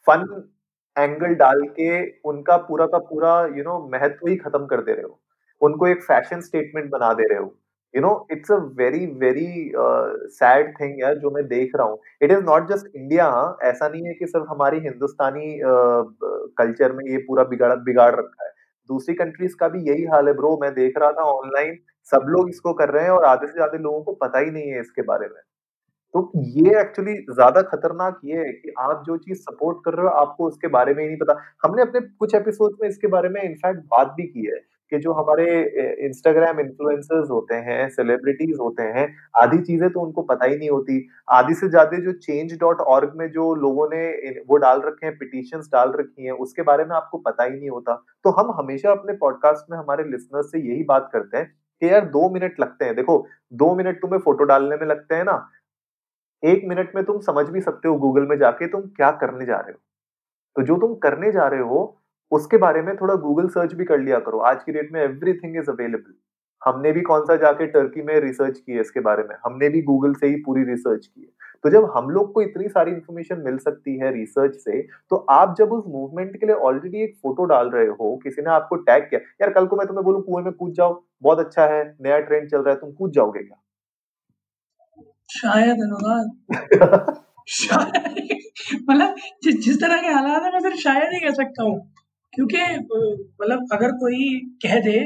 फन 0.07 0.25
एंगल 1.01 1.35
डाल 1.37 1.63
के 1.79 1.91
उनका 2.29 2.57
पूरा 2.69 2.87
का 2.87 2.99
पूरा 3.09 3.41
यू 3.57 3.63
नो 3.65 3.79
महत्व 3.93 4.29
ही 4.29 4.37
खत्म 4.39 4.67
कर 4.67 4.81
दे 4.83 4.93
रहे 4.93 5.05
हो। 5.05 5.19
उनको 5.61 5.87
एक 5.87 6.03
फ़ैशन 6.05 6.41
स्टेटमेंट 6.41 6.91
बना 6.91 7.13
दे 7.15 7.27
रहे 7.29 7.39
हो। 7.39 7.55
You 7.95 8.01
know 8.03 8.11
it's 8.33 8.53
a 8.53 8.57
very 8.79 9.07
very 9.21 9.73
sad 10.33 10.75
thing 10.81 11.01
यार 11.01 11.15
जो 11.19 11.31
मैं 11.31 11.47
देख 11.49 11.73
रहा 11.77 11.87
हूँ। 11.87 11.99
It 12.23 12.31
is 12.33 12.45
not 12.45 12.69
just 12.69 12.97
India 12.97 13.27
ऐसा 13.65 13.89
नहीं 13.89 14.07
है 14.07 14.15
कि 14.15 14.27
सिर्फ़ 14.27 14.47
हमारी 14.51 14.79
हिंदुस्तानी 14.81 15.59
कल्चर 15.63 16.91
uh, 16.91 16.97
में 16.97 17.05
ये 17.05 17.19
पूरा 17.19 17.45
बिगाड़ 17.45 17.75
बिगाड़ 17.81 18.15
रखा 18.15 18.45
है। 18.45 18.51
दूसरी 18.89 19.15
कंट्रीज़ 19.15 19.55
का 19.57 19.69
भी 19.69 19.81
यही 19.89 20.05
हाल 20.07 20.29
है 20.29 20.33
ब्रो 20.35 20.59
मैं 20.63 20.73
देख 20.75 20.99
रहा 20.99 21.13
था 21.13 21.23
ऑनलाइन 21.33 21.79
सब 22.13 22.27
लोग 22.29 22.49
इसको 22.51 22.73
कर 22.75 22.89
रहे 22.89 23.05
हैं 23.05 23.11
और 23.11 23.25
आधे 23.25 23.47
से 23.47 23.53
ज़्यादा 23.53 23.79
लोगों 23.79 24.03
को 24.03 24.13
पता 24.23 24.39
ही 24.39 24.51
नहीं 24.51 24.71
है 24.71 24.81
इसके 24.81 25.03
बारे 25.05 25.27
में। 25.27 25.41
तो 26.15 26.31
ये 26.37 26.81
एक्चुअली 26.81 27.15
ज़्यादा 27.31 27.63
खतरनाक 27.65 28.21
ये 28.25 28.37
है 28.37 28.53
कि 28.53 28.73
आप 28.81 29.03
जो 29.07 29.17
चीज़ 29.19 29.39
सपोर्ट 29.41 29.79
कर 29.85 29.95
रहे 29.95 30.07
हो, 30.07 30.13
आपको 30.13 30.47
उसके 30.47 30.69
बारे 30.69 30.95
में 30.95 31.03
ही 31.03 31.09
नहीं 31.09 31.19
पता। 31.19 31.37
हमने 31.65 31.83
अपने 31.83 32.01
कुछ 32.01 32.35
एपिसोड 32.35 32.77
में 32.83 32.89
इसके 32.89 33.07
बारे 33.09 33.29
में 33.29 33.43
इनफैक्ट 33.43 33.81
बात 33.91 34.15
भी 34.17 34.23
की 34.25 34.47
है 34.47 34.61
कि 34.93 34.99
जो 34.99 35.13
हमारे 35.13 35.47
इंस्टाग्राम 36.07 36.61
इन्फ्लुएंसर्स 36.61 37.31
होते 37.31 37.55
हैं 37.57 37.89
सेलिब्रिटीज 37.91 38.57
होते 38.61 38.83
हैं, 38.85 39.07
आधी 39.37 39.59
चीज़ें 39.61 39.89
तो 39.91 40.01
उनको 40.01 40.23
पता 40.25 40.45
ही 40.45 40.57
नहीं 40.57 40.71
होती। 40.71 41.07
आधी 41.31 41.55
से 41.55 41.69
ज़्यादा 41.69 41.99
जो 42.01 42.13
चेंज 42.19 42.59
डॉट 42.61 42.81
ऑर्ग 42.89 43.13
में 43.17 43.27
जो 43.31 43.55
लोगों 43.57 43.89
ने 43.91 44.03
वो 44.49 44.57
डाल 44.59 44.81
रखे 44.81 45.07
हैं 45.07 45.17
पिटिशंस 45.19 45.69
डाल 45.73 45.93
रखी 45.93 46.25
हैं, 46.25 46.33
उसके 46.35 46.63
बारे 46.65 46.85
में 46.85 46.97
आपको 46.97 47.19
पता 47.21 47.45
ही 47.45 47.51
नहीं 47.53 47.71
होता। 47.71 47.95
तो 48.25 48.31
हम 48.33 48.51
हमेशा 48.59 48.91
अपने 48.91 49.13
पॉडकास्ट 49.17 49.71
में 49.71 49.79
हमारे 49.79 50.05
लिसनर्स 50.07 50.51
से 50.53 50.59
यही 50.61 50.83
बात 50.85 51.09
करते 51.13 51.37
हैं 51.37 51.53
कि 51.83 51.89
यार, 51.89 52.05
दो 52.07 52.29
मिनट 52.31 52.61
लगते 52.61 52.85
हैं। 52.85 52.95
देखो, 52.97 53.27
दो 53.55 53.75
मिनट 53.75 54.01
तुम्हें 54.01 54.21
फ़ोटो 54.21 54.45
डालने 54.45 54.77
में 54.77 54.87
लगते 54.87 55.15
हैं 55.15 55.25
ना 55.25 55.37
एक 56.43 56.63
मिनट 56.65 56.95
में 56.95 57.05
तुम 57.05 57.19
समझ 57.21 57.47
भी 57.47 57.61
सकते 57.61 57.89
हो 57.89 57.97
गूगल 57.97 58.27
में 58.27 58.37
जाके 58.39 58.67
तुम 58.67 58.81
क्या 58.97 59.11
करने 59.11 59.47
जा 59.47 59.57
रहे 59.57 59.73
हो। 59.73 59.79
तो 60.57 60.63
जो 60.63 60.77
तुम 60.79 60.95
करने 60.95 61.33
जा 61.33 61.47
रहे 61.49 61.61
हो, 61.61 61.97
उसके 62.33 62.57
बारे 62.57 62.83
में 62.83 62.97
थोड़ा 62.97 63.15
गूगल 63.15 63.49
सर्च 63.49 63.73
भी 63.75 63.85
कर 63.85 63.99
लिया 63.99 64.19
करो। 64.19 64.39
आज 64.39 64.63
की 64.65 64.73
डेट 64.73 64.93
में 64.93 65.01
एवरीथिंग 65.03 65.57
इज़ 65.57 65.71
अवेलेबल 65.71 66.15
हमने 66.63 66.91
भी 66.93 67.01
कौन 67.01 67.25
सा 67.25 67.37
जाके 67.37 67.67
टर्की 67.67 68.03
में 68.03 68.19
रिसर्च 68.21 68.59
की 68.59 68.73
है 68.73 68.81
इसके 68.81 69.01
बारे 69.01 69.23
में? 69.23 69.35
हमने 69.45 69.69
भी 69.69 69.83
गूगल 69.83 70.15
से 70.15 70.27
ही 70.27 70.37
पूरी 70.37 70.65
रिसर्च 70.65 71.07
की 71.07 71.21
है। 71.21 71.29
तो 71.65 71.71
जब 71.71 71.91
हम 71.95 72.11
लोग 72.11 72.33
को 72.33 72.43
इतनी 72.43 72.69
सारी 72.69 72.91
इंफॉर्मेशन 72.93 73.41
मिल 73.41 73.57
सकती 73.59 73.97
है 73.99 74.13
रिसर्च 74.15 74.55
से 74.55 74.81
तो 75.11 75.17
आप 75.31 75.55
जब 75.59 75.73
उस 75.73 75.85
मूवमेंट 75.89 76.37
के 76.37 76.47
लिए 76.47 76.55
ऑलरेडी 76.55 77.03
एक 77.05 77.17
फ़ोटो 77.23 77.45
डाल 77.45 77.71
रहे 77.71 77.87
हो, 77.87 78.17
किसी 78.25 78.43
ने 78.43 78.51
आपको 78.51 78.77
टैग 78.77 79.03
किया, 79.05 79.21
यार, 79.43 79.51
कल 79.51 79.67
को 79.67 79.77
मैं 79.77 79.87
तुम्हें 79.87 80.05
बोलूँ, 80.05 80.23
कुएँ 80.23 80.45
में 80.45 80.53
कूद 80.53 80.73
जाओ, 80.73 81.03
बहुत 81.23 81.39
अच्छा 81.39 81.67
है, 81.67 81.83
नया 82.01 82.19
ट्रेंड 82.21 82.51
चल 82.51 82.59
रहा 82.59 82.75
है, 82.75 82.81
तुम 82.81 82.93
कूद 82.93 83.13
जाओगे 83.13 83.43
क्या? 83.43 83.61
शायद 85.31 85.81
अनुराग 85.83 87.15
शायद 87.51 88.29
मतलब 88.89 89.15
जिस 89.45 89.81
तरह 89.81 90.01
के 90.03 90.09
हालात 90.09 90.43
है 90.45 90.53
मैं 90.53 90.61
सिर्फ़ 90.61 90.77
शायद 90.79 91.13
ही 91.15 91.21
कह 91.21 91.35
सकता 91.35 91.63
हूँ। 91.63 91.77
क्योंकि 92.33 92.59
मतलब 93.41 93.67
अगर 93.73 93.93
कोई 94.01 94.29
कह 94.63 94.79
दे 94.81 94.99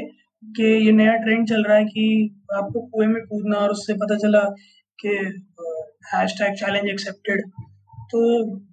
कि 0.43 0.65
ये 0.85 0.91
नया 0.93 1.13
ट्रेंड 1.17 1.47
चल 1.49 1.63
रहा 1.63 1.77
है 1.77 1.85
कि 1.85 2.05
आपको 2.55 2.81
कुएँ 2.87 3.07
में 3.07 3.21
कूदना 3.23 3.57
और 3.57 3.71
उससे 3.71 3.93
पता 3.95 4.15
चला 4.17 4.43
कि 4.99 5.15
हैशटैग 6.13 6.53
चैलेंज 6.55 6.89
एक्सेप्टेड 6.89 7.41
तो 8.11 8.19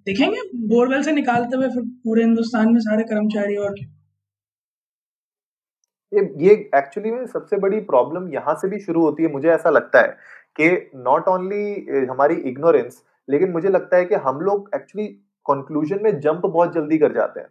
देखेंगे। 0.05 0.41
बोरवेल 0.67 1.03
से 1.03 1.11
निकालते 1.11 1.57
हुए 1.57 1.67
फिर 1.69 1.83
पूरे 2.03 2.23
हिंदुस्तान 2.23 2.73
में 2.73 2.79
सारे 2.81 3.03
कर्मचारी 3.05 3.55
और 3.57 3.75
ये 6.11 6.21
ये 6.39 6.53
एक्चुअली 6.75 7.11
में 7.11 7.25
सबसे 7.27 7.57
बड़ी 7.59 7.79
प्रॉब्लम 7.83 8.27
यहाँ 8.33 8.53
से 8.55 8.67
भी 8.69 8.79
शुरू 8.79 9.01
होती 9.01 9.23
है 9.23 9.31
मुझे 9.31 9.49
ऐसा 9.49 9.69
लगता 9.69 10.01
है। 10.01 10.15
कि 10.57 10.69
नॉट 10.97 11.27
ओनली 11.27 12.05
हमारी 12.09 12.35
इग्नोरेंस 12.49 13.01
लेकिन 13.27 13.51
मुझे 13.51 13.69
लगता 13.69 13.97
है 13.97 14.05
कि 14.05 14.15
हम 14.23 14.39
लोग 14.41 14.69
एक्चुअली 14.75 15.07
कंक्लूजन 15.45 15.99
में 16.03 16.19
जंप 16.19 16.45
बहुत 16.45 16.73
जल्दी 16.73 16.97
कर 16.97 17.13
जाते 17.13 17.39
हैं। 17.39 17.47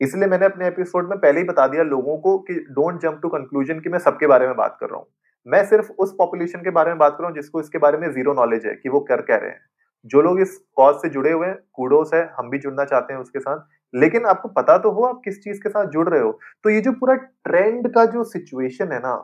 इसलिए 0.00 0.26
मैंने 0.28 0.46
अपने 0.46 0.66
एपिसोड 0.66 1.08
में 1.10 1.18
पहले 1.18 1.40
ही 1.40 1.46
बता 1.46 1.66
दिया 1.66 1.82
लोगों 1.84 2.16
को 2.18 2.36
कि 2.40 2.54
डोंट 2.70 3.00
जंप 3.02 3.18
टू 3.22 3.28
कंक्लूजन 3.28 3.80
कि 3.80 3.88
मैं 3.88 3.98
सबके 3.98 4.26
बारे 4.26 4.46
में 4.46 4.56
बात 4.56 4.76
कर 4.80 4.86
रहा 4.86 4.98
हूँ। 4.98 5.06
मैं 5.46 5.64
सिर्फ़ 5.66 5.90
उस 5.92 6.14
पॉपुलेशन 6.18 6.60
के 6.60 6.70
बारे 6.70 6.90
में 6.90 6.98
बात 6.98 7.12
कर 7.12 7.22
रहा 7.22 7.28
हूँ 7.28 7.36
जिसको 7.36 7.60
इसके 7.60 7.78
बारे 7.78 7.98
में 7.98 8.10
ज़ीरो 8.12 8.32
नॉलेज 8.34 8.66
है 8.66 8.74
कि 8.74 8.88
वो 8.88 9.00
कर 9.00 9.22
कह 9.22 9.36
रहे 9.36 9.50
हैं। 9.50 9.60
जो 10.06 10.22
लोग 10.22 10.40
इस 10.40 10.56
कॉज 10.76 10.94
से 10.96 11.08
जुड़े 11.08 11.32
हुए 11.32 11.46
हैं 11.46 11.56
कूडोस 11.74 12.10
है, 12.14 12.22
हम 12.36 12.50
भी 12.50 12.58
जुड़ना 12.58 12.84
चाहते 12.84 13.12
हैं 13.12 13.20
उसके 13.20 13.40
साथ। 13.40 13.66
लेकिन 13.94 14.26
आपको 14.26 14.48
पता 14.50 14.76
तो 14.78 14.90
हो 14.90 15.02
आप 15.04 15.20
किस 15.24 15.42
चीज़ 15.44 15.60
के 15.62 15.68
साथ 15.68 15.86
जुड़ 15.86 16.08
रहे 16.08 16.20
हो। 16.20 16.38
तो 16.64 16.70
ये 16.70 16.80
जो 16.80 16.92
पूरा 16.92 17.14
ट्रेंड 17.14 17.92
का 17.94 18.04
जो 18.06 18.24
सिचुएशन 18.26 18.92
है 18.92 18.98
ना 19.00 19.16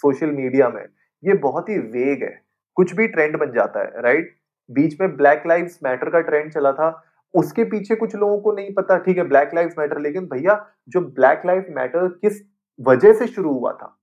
सोशल 0.00 0.30
मीडिया 0.32 0.68
में 0.68 0.84
ये 1.22 1.34
बहुत 1.36 1.68
ही 1.68 1.78
वेग 1.78 2.22
है। 2.22 2.40
कुछ 2.76 2.94
भी 2.94 3.06
ट्रेंड 3.08 3.36
बन 3.38 3.52
जाता 3.52 3.80
है 3.80 4.02
राइट 4.02 4.36
बीच 4.70 5.00
में 5.00 5.16
ब्लैक 5.16 5.42
लाइव्स 5.46 5.78
मैटर 5.84 6.10
का 6.10 6.20
ट्रेंड 6.20 6.50
चला 6.52 6.72
था। 6.72 6.90
उसके 7.34 7.64
पीछे 7.64 7.94
कुछ 7.94 8.14
लोगों 8.16 8.38
को 8.40 8.52
नहीं 8.52 8.72
पता, 8.74 8.96
ठीक 8.98 9.18
है 9.18 9.24
ब्लैक 9.24 9.50
लाइव्स 9.54 9.74
मैटर 9.78 10.00
लेकिन 10.00 10.26
भैया, 10.26 10.64
जो 10.88 11.00
ब्लैक 11.00 11.42
लाइफ 11.46 11.66
मैटर 11.70 12.08
किस 12.22 12.42
वजह 12.80 13.12
से 13.12 13.26
शुरू 13.26 13.52
हुआ 13.52 13.72
था, 13.72 13.94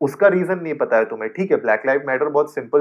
उसका 0.00 0.28
रीजन 0.28 0.58
नहीं 0.58 0.74
पता 0.74 0.96
है 0.96 1.04
तुम्हें, 1.04 1.30
ठीक 1.32 1.50
है? 1.50 1.56
ब्लैक 1.56 1.82
लाइफ 1.86 2.02
मैटर 2.06 2.28
बहुत 2.28 2.54
सिंपल 2.54 2.80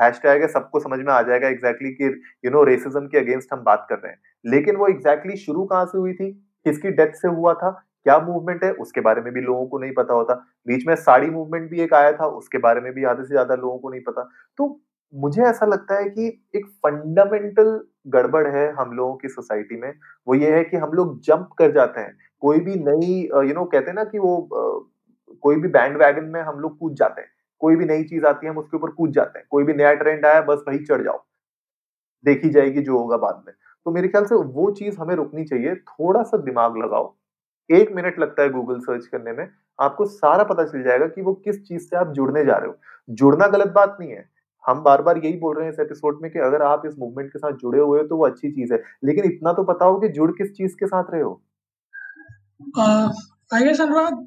हैशटैग 0.00 0.42
है, 0.42 0.48
सबको 0.48 0.80
समझ 0.80 0.98
में 0.98 1.12
आ 1.12 1.20
जाएगा 1.22 1.48
एग्जैक्टली 1.48 1.88
exactly 1.88 2.12
कि 2.12 2.46
यू 2.46 2.50
नो 2.50 2.62
रेसिज्म 2.64 3.06
के 3.06 3.18
अगेंस्ट 3.18 3.52
हम 3.52 3.62
बात 3.64 3.86
कर 3.90 3.96
रहे 3.96 4.12
हैं। 4.12 4.20
लेकिन 4.44 4.76
वो 4.76 4.86
एग्जैक्टली 4.86 5.32
exactly 5.32 5.46
शुरू 5.46 5.64
कहाँ 5.64 5.84
से 5.86 5.98
हुई 5.98 6.12
थी? 6.12 6.30
किसकी 6.66 6.90
डेथ 6.90 7.12
से 7.12 7.28
हुआ 7.28 7.54
था? 7.54 7.70
क्या 8.06 8.18
मूवमेंट 8.20 8.64
है? 8.64 8.72
उसके 8.72 9.00
बारे 9.00 9.20
में 9.22 9.32
भी 9.32 9.40
लोगों 9.40 9.66
को 9.66 9.78
नहीं 9.78 9.92
पता 9.94 10.14
होता। 10.14 10.34
बीच 10.66 10.86
में 10.86 10.94
साड़ी 10.96 11.30
मूवमेंट 11.30 11.70
भी 11.70 11.80
एक 11.80 11.94
आया 11.94 12.12
था, 12.12 12.26
उसके 12.26 12.58
बारे 12.58 12.80
में 12.80 12.92
भी 12.92 13.04
आधे 13.04 13.22
से 13.22 13.28
ज़्यादा 13.28 13.54
लोगों 13.54 13.78
को 13.78 13.90
नहीं 13.90 14.00
पता। 14.02 14.28
तो 14.58 14.80
मुझे 15.14 15.42
ऐसा 15.42 15.66
लगता 15.66 15.98
है 15.98 16.08
कि 16.10 16.26
एक 16.56 16.66
फंडामेंटल 16.86 17.80
गड़बड़ 18.06 18.46
है 18.48 18.70
हम 18.72 18.92
लोगों 18.92 19.14
की 19.16 19.28
सोसाइटी 19.28 19.76
में। 19.80 19.92
वो 20.26 20.34
ये 20.34 20.50
है 20.56 20.64
कि 20.64 20.76
हम 20.76 20.92
लोग 20.92 21.20
जंप 21.22 21.48
कर 21.58 21.72
जाते 21.72 22.00
हैं। 22.00 22.16
कोई 22.42 22.60
भी 22.60 22.74
नई 22.80 23.20
यू 23.48 23.54
नो 23.54 23.64
कहते 23.64 23.86
हैं 23.86 23.94
ना 23.94 24.04
कि 24.04 24.18
वो 24.18 24.36
कोई 25.42 25.56
भी 25.56 25.68
बैंड 25.68 25.96
वैगन 25.96 26.24
में 26.24 26.40
हम 26.42 26.58
लोग 26.60 26.78
कूद 26.78 26.94
जाते 26.94 27.20
हैं। 27.20 27.28
कोई 27.60 27.76
भी 27.76 27.84
नई 27.84 28.04
चीज़ 28.04 28.26
आती 28.26 28.46
है, 28.46 28.52
हम 28.52 28.58
उसके 28.58 28.76
ऊपर 28.76 28.90
कूद 28.90 29.12
जाते 29.12 29.38
हैं। 29.38 29.46
कोई 29.50 29.64
भी 29.64 29.74
नया 29.74 29.92
ट्रेंड 29.94 30.26
आया, 30.26 30.40
बस 30.42 30.64
वही 30.68 30.78
चढ़ 30.84 31.02
जाओ। 31.02 31.24
देखी 32.24 32.48
जाएगी 32.50 32.82
जो 32.82 32.98
होगा 32.98 33.16
बाद 33.16 33.42
में। 33.46 33.54
तो 33.86 33.90
मेरे 33.90 34.08
ख्याल 34.08 34.24
से 34.24 34.34
वो 34.34 34.70
चीज़ 34.70 34.98
हमें 34.98 35.14
रुकनी 35.14 35.44
चाहिए। 35.44 35.74
थोड़ा 35.74 36.22
सा 36.22 36.36
दिमाग 36.38 36.76
लगाओ। 36.78 37.14
एक 37.70 37.92
मिनट 37.96 38.18
लगता 38.20 38.42
है 38.42 38.50
गूगल 38.50 38.78
सर्च 38.80 39.06
करने 39.06 39.32
में 39.32 39.46
आपको 39.78 40.04
सारा 40.06 40.44
पता 40.44 40.64
चल 40.64 40.82
जाएगा 40.82 41.06
कि 41.06 41.22
वो 41.22 41.32
किस 41.34 41.62
चीज़ 41.62 41.82
से 41.82 41.96
आप 41.96 42.12
जुड़ने 42.12 42.44
जा 42.44 42.56
रहे 42.56 42.68
हो। 42.68 42.76
जुड़ना 43.10 43.46
गलत 43.48 43.72
बात 43.72 43.96
नहीं 44.00 44.10
है। 44.10 44.24
हम 44.64 44.82
बार 44.82 45.02
बार 45.02 45.18
यही 45.18 45.36
बोल 45.38 45.56
रहे 45.56 45.66
हैं 45.66 45.72
इस 45.72 45.80
एपिसोड 45.80 46.18
में 46.22 46.30
कि 46.30 46.38
अगर 46.38 46.62
आप 46.62 46.82
इस 46.86 46.94
मूवमेंट 46.98 47.28
के 47.30 47.38
साथ 47.38 47.52
जुड़े 47.52 47.80
हुए 47.80 48.00
हो 48.00 48.06
तो 48.06 48.16
वो 48.16 48.26
अच्छी 48.26 48.50
चीज़ 48.50 48.72
है 48.72 48.82
लेकिन 49.04 49.24
इतना 49.24 49.52
तो 49.52 49.64
पता 49.64 49.84
हो 49.84 49.98
कि 50.00 50.08
जुड़ 50.08 50.30
किस 50.32 50.52
चीज़ 50.52 50.74
के 50.74 50.86
साथ 50.86 51.12
रहे 51.12 51.22
हो। 51.22 51.40
I 53.54 53.64
guess 53.64 53.80
Anurag 53.80 54.26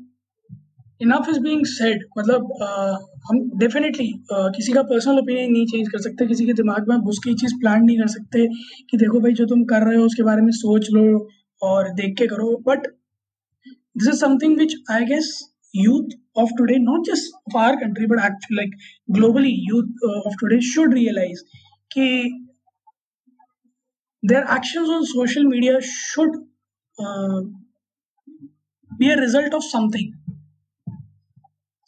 enough 1.02 1.30
is 1.30 1.40
being 1.40 1.66
said 1.66 2.04
मतलब 2.18 2.48
uh, 2.64 2.96
हम 3.26 3.40
डेफिनेटली 3.60 4.08
uh, 4.34 4.50
किसी 4.56 4.74
का 4.74 4.82
पर्सनल 4.84 5.20
ओपिनियन 5.20 5.52
नहीं 5.52 5.66
चेंज 5.66 5.90
कर 5.90 6.00
सकते 6.00 6.28
किसी 6.28 6.46
के 6.46 6.54
दिमाग 6.54 6.90
में 6.90 6.96
उसकी 7.10 7.34
चीज़ 7.34 7.54
प्लान 7.62 7.84
नहीं 7.84 7.98
कर 8.00 8.08
सकते 8.08 8.48
कि 8.92 8.98
देखो 8.98 9.20
भाई 9.20 9.34
जो 9.34 9.46
तुम 9.46 9.64
कर 9.66 9.88
रहे 9.88 9.98
हो 9.98 10.06
उसके 10.06 10.24
बारे 10.24 10.42
में 10.42 10.52
सोच 10.54 10.88
लो 10.92 11.28
और 11.62 11.90
देख 11.94 12.18
के 12.18 12.28
करो। 12.28 12.56
But 12.68 12.88
this 13.96 14.08
is 14.08 14.20
something 14.20 14.58
which 14.58 14.76
I 14.92 15.06
guess 15.06 15.32
youth 15.74 16.14
of 16.36 16.50
today 16.58 16.78
not 16.80 17.06
just 17.06 17.36
of 17.48 17.56
our 17.56 17.80
country 17.80 18.06
but 18.06 18.20
actually 18.20 18.58
like 18.58 18.72
globally 19.10 19.52
youth 19.68 19.90
uh, 20.04 20.22
of 20.22 20.34
today 20.40 20.60
should 20.62 20.94
realize 20.94 21.44
कि 21.92 22.08
their 24.24 24.44
actions 24.46 24.90
on 24.90 25.06
social 25.06 25.44
media 25.44 25.82
should 25.82 26.36
uh, 26.98 27.42
be 28.92 29.12
a 29.12 29.18
result 29.18 29.54
of 29.54 29.70
something 29.70 30.12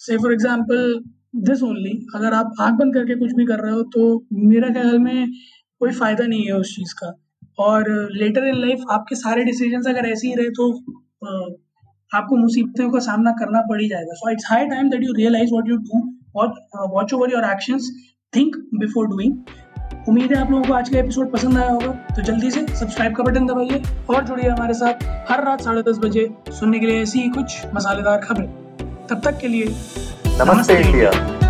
से 0.02 0.16
for 0.18 0.34
example 0.34 0.80
this 1.48 1.62
only 1.64 1.92
अगर 2.16 2.34
आप 2.34 2.56
आँख 2.62 2.74
बंद 2.80 2.94
करके 2.94 3.16
कुछ 3.20 3.32
भी 3.36 3.46
कर 3.46 3.60
रहे 3.60 3.74
हो 3.74 3.84
तो 3.94 4.08
मेरा 4.34 4.70
ख्याल 4.74 4.98
में 5.00 5.28
कोई 5.82 5.92
फ़ायदा 5.92 6.26
नहीं 6.26 6.46
है 6.46 6.54
उस 6.54 6.76
चीज़ 6.76 6.94
का 7.00 7.12
और 7.66 7.92
लेटर 8.14 8.48
इन 8.48 8.60
लाइफ 8.62 8.84
आपके 8.92 9.16
सारे 9.16 9.44
डिसीज़न 9.46 9.90
अगर 9.92 10.08
ऐसे 10.10 10.28
ही 10.28 10.34
रहे 10.36 10.50
तो 10.60 10.68
आपको 12.14 12.38
मुसीबतों 12.38 12.90
का 12.92 13.00
सामना 13.02 13.32
करना 13.40 13.62
पड़ 13.70 13.82
ही 13.82 13.88
जाएगा। 13.90 14.14
So 14.14 14.32
it's 14.32 14.46
high 14.50 14.66
time 14.68 14.90
that 14.90 15.04
you 15.04 15.14
realise 15.18 15.54
what 15.54 15.70
you 15.70 15.78
do 15.78 16.02
watch 16.94 17.14
over 17.14 17.32
your 17.32 17.52
action 17.52 17.80
think 18.34 18.56
before 18.76 19.08
doing 19.08 20.08
उम्मीद 20.10 20.34
है 20.34 20.40
आप 20.40 20.52
लोगों 20.52 20.64
को 20.64 20.74
आज 20.74 20.90
का 20.90 20.98
एपिसोड 21.00 21.32
पसंद 21.32 21.58
आया 21.58 21.70
होगा। 21.70 21.92
तो 22.16 22.22
जल्दी 22.22 22.50
से 22.52 22.66
सब्सक्राइब 22.70 23.16
का 23.16 23.24
बटन 23.24 23.46
दबाइए 23.46 23.82
और 24.10 24.24
जुड़िए 24.26 24.50
हमारे 24.50 24.74
साथ 24.74 25.04
हर 25.30 25.44
रात 25.46 25.62
साढ़े 25.62 25.82
दस 25.82 26.00
बजे 26.00 26.28
सुनने 26.50 26.80
के 26.80 26.86
लिए 26.86 27.02
ऐसी 27.02 27.22
ही 27.22 27.30
कुछ 27.30 27.62
मसालेदार 27.76 28.18
खबरें। 28.18 28.48
तब 29.08 29.22
तक 29.26 29.40
के 29.42 29.48
लिए 29.48 29.66
नमस्ते। 30.42 30.80
इंडिया। 30.82 31.43